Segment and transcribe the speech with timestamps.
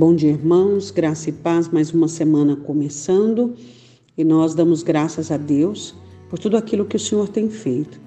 [0.00, 3.52] Bom dia, irmãos, graça e paz, mais uma semana começando
[4.16, 5.94] e nós damos graças a Deus
[6.30, 8.00] por tudo aquilo que o Senhor tem feito.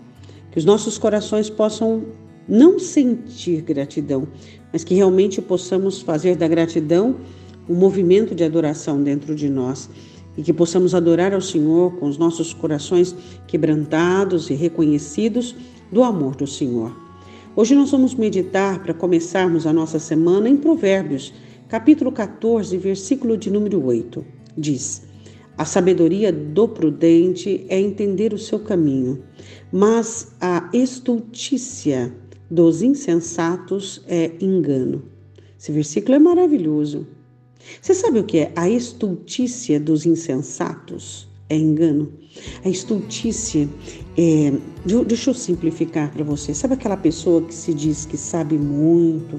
[0.49, 2.03] Que os nossos corações possam
[2.49, 4.27] não sentir gratidão,
[4.71, 7.17] mas que realmente possamos fazer da gratidão
[7.69, 9.87] um movimento de adoração dentro de nós
[10.35, 13.15] e que possamos adorar ao Senhor com os nossos corações
[13.45, 15.55] quebrantados e reconhecidos
[15.91, 16.91] do amor do Senhor.
[17.55, 21.31] Hoje nós vamos meditar para começarmos a nossa semana em Provérbios
[21.73, 24.23] capítulo 14, versículo de número 8,
[24.55, 25.01] diz:
[25.57, 29.23] A sabedoria do prudente é entender o seu caminho,
[29.71, 32.15] mas a estultícia
[32.47, 35.01] dos insensatos é engano.
[35.59, 37.07] Esse versículo é maravilhoso.
[37.81, 41.27] Você sabe o que é a estultícia dos insensatos?
[41.49, 42.13] É engano.
[42.63, 43.67] A estultícia
[44.15, 44.53] é.
[45.07, 46.53] Deixa eu simplificar para você.
[46.53, 49.37] Sabe aquela pessoa que se diz que sabe muito,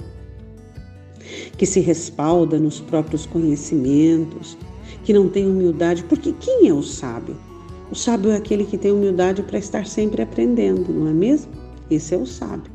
[1.56, 4.56] que se respalda nos próprios conhecimentos,
[5.04, 7.36] que não tem humildade, porque quem é o sábio?
[7.90, 11.52] O sábio é aquele que tem humildade para estar sempre aprendendo, não é mesmo?
[11.90, 12.72] Esse é o sábio.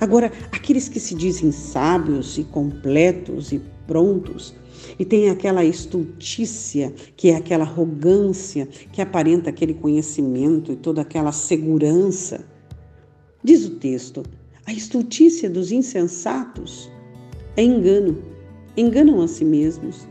[0.00, 4.54] Agora, aqueles que se dizem sábios e completos e prontos,
[4.98, 11.32] e tem aquela estultícia, que é aquela arrogância que aparenta aquele conhecimento e toda aquela
[11.32, 12.44] segurança.
[13.42, 14.22] Diz o texto:
[14.66, 16.90] a estultícia dos insensatos
[17.56, 18.18] é engano.
[18.76, 20.06] Enganam a si mesmos,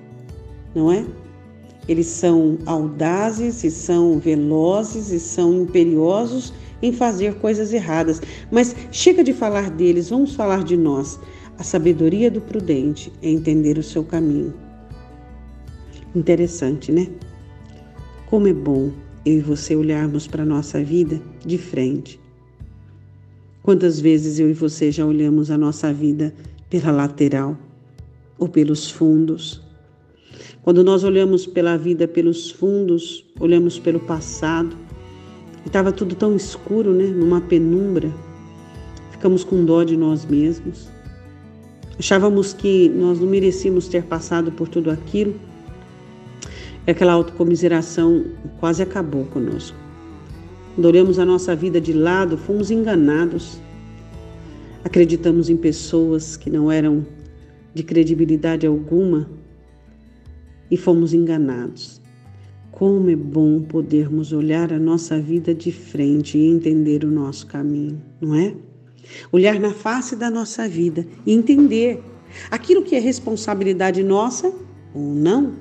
[0.76, 1.06] não é?
[1.88, 8.22] Eles são audazes e são velozes e são imperiosos em fazer coisas erradas.
[8.52, 11.20] Mas chega de falar deles, vamos falar de nós.
[11.58, 14.54] A sabedoria do prudente é entender o seu caminho.
[16.16, 17.08] Interessante, né?
[18.30, 18.92] Como é bom
[19.26, 22.20] eu e você olharmos para a nossa vida de frente.
[23.62, 26.34] Quantas vezes eu e você já olhamos a nossa vida
[26.70, 27.58] pela lateral
[28.38, 29.62] ou pelos fundos.
[30.62, 34.77] Quando nós olhamos pela vida pelos fundos, olhamos pelo passado,
[35.66, 37.05] estava tudo tão escuro, né?
[37.08, 38.14] Numa penumbra,
[39.11, 40.89] ficamos com dó de nós mesmos.
[41.98, 45.36] Achávamos que nós não merecíamos ter passado por tudo aquilo.
[46.88, 48.26] E aquela autocomiseração
[48.60, 49.77] quase acabou conosco.
[50.76, 53.60] Quando olhamos a nossa vida de lado, fomos enganados
[54.84, 57.06] Acreditamos em pessoas que não eram
[57.73, 59.30] de credibilidade alguma
[60.72, 62.02] e fomos enganados.
[62.72, 68.02] Como é bom podermos olhar a nossa vida de frente e entender o nosso caminho,
[68.22, 68.56] não é?
[69.32, 72.02] Olhar na face da nossa vida e entender
[72.50, 74.54] aquilo que é responsabilidade nossa
[74.94, 75.56] ou não,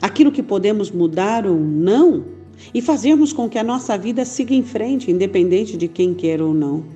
[0.00, 2.36] aquilo que podemos mudar ou não,
[2.72, 6.54] e fazermos com que a nossa vida siga em frente, independente de quem quer ou
[6.54, 6.95] não.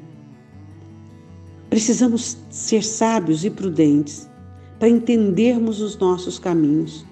[1.71, 4.29] Precisamos ser sábios e prudentes
[4.77, 7.07] para entendermos os nossos caminhos.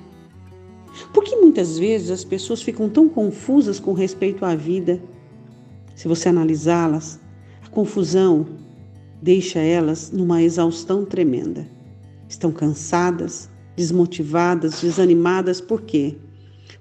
[1.14, 5.00] Por que muitas vezes as pessoas ficam tão confusas com respeito à vida?
[5.94, 7.20] Se você analisá-las,
[7.64, 8.46] a confusão
[9.22, 11.64] deixa elas numa exaustão tremenda.
[12.28, 16.16] Estão cansadas, desmotivadas, desanimadas, por quê?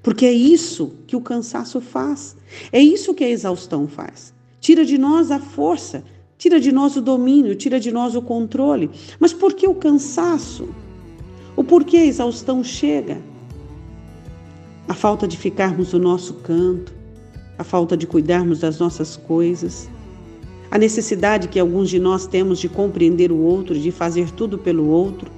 [0.02, 2.36] Porque é isso que o cansaço faz,
[2.72, 4.34] é isso que a exaustão faz.
[4.60, 6.04] Tira de nós a força
[6.38, 8.90] tira de nós o domínio, tira de nós o controle.
[9.20, 10.70] Mas por que o cansaço?
[11.56, 13.18] O porquê a exaustão chega?
[14.88, 16.94] A falta de ficarmos no nosso canto,
[17.58, 19.90] a falta de cuidarmos das nossas coisas,
[20.70, 24.88] a necessidade que alguns de nós temos de compreender o outro, de fazer tudo pelo
[24.88, 25.32] outro,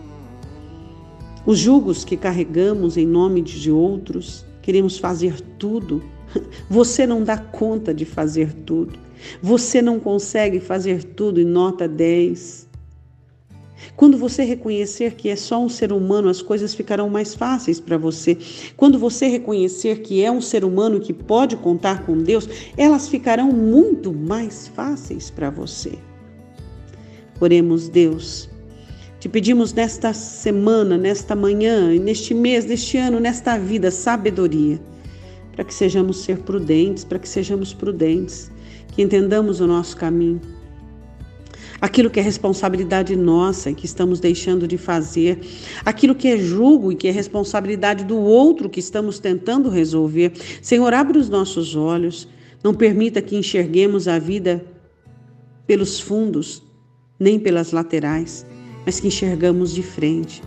[1.46, 6.04] os julgos que carregamos em nome de outros, queremos fazer tudo.
[6.70, 9.00] Você não dá conta de fazer tudo.
[9.42, 12.70] Você não consegue fazer tudo em nota 10.
[13.96, 17.98] Quando você reconhecer que é só um ser humano, as coisas ficarão mais fáceis para
[17.98, 18.38] você.
[18.76, 22.48] Quando você reconhecer que é um ser humano que pode contar com Deus,
[22.78, 25.94] elas ficarão muito mais fáceis para você.
[27.40, 28.50] Oremos, Deus.
[29.20, 34.80] Te pedimos nesta semana, nesta manhã, neste mês, neste ano, nesta vida, sabedoria,
[35.52, 38.50] para que sejamos ser prudentes, para que sejamos prudentes
[38.92, 40.42] que entendamos o nosso caminho.
[41.82, 45.40] Aquilo que é responsabilidade nossa e que estamos deixando de fazer,
[45.86, 50.34] aquilo que é julgo e que é responsabilidade do outro que estamos tentando resolver.
[50.62, 52.28] Senhor, abre os nossos olhos,
[52.62, 54.66] não permita que enxerguemos a vida
[55.66, 56.62] pelos fundos,
[57.18, 58.46] nem pelas laterais,
[58.86, 60.42] mas que enxergamos de frente,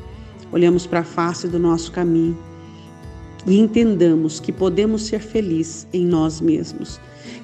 [0.53, 2.51] olhamos para a face do nosso caminho
[3.47, 7.00] e entendamos que podemos ser felizes em nós mesmos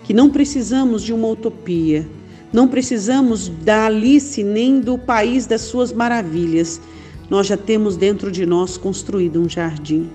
[0.09, 2.09] que não precisamos de uma utopia,
[2.51, 6.81] não precisamos da Alice nem do país das suas maravilhas.
[7.29, 10.09] nós já temos dentro de nós construído um jardim.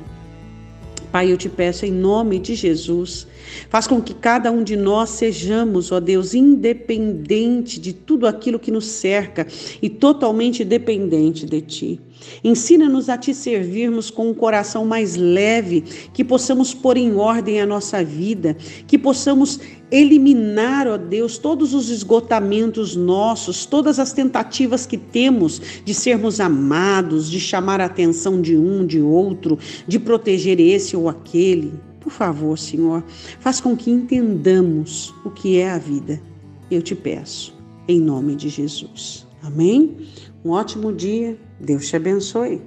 [1.12, 3.28] Pai, eu te peço em nome de Jesus,
[3.70, 8.72] faz com que cada um de nós sejamos, ó Deus, independente de tudo aquilo que
[8.72, 9.46] nos cerca
[9.80, 12.02] e totalmente dependente de Ti.
[12.44, 15.82] Ensina-nos a Te servirmos com um coração mais leve,
[16.14, 18.56] que possamos pôr em ordem a nossa vida,
[18.88, 19.60] que possamos
[19.92, 27.30] eliminar, ó Deus, todos os esgotamentos nossos, todas as tentativas que temos de sermos amados,
[27.30, 29.58] de chamar a atenção de um, de outro,
[29.88, 31.74] de proteger esse ou aquele.
[32.00, 33.04] Por favor, Senhor,
[33.40, 36.22] faz com que entendamos o que é a vida.
[36.70, 37.56] Eu te peço,
[37.88, 39.26] em nome de Jesus.
[39.44, 40.08] Amém?
[40.44, 41.38] Um ótimo dia.
[41.60, 42.62] Deus te abençoe.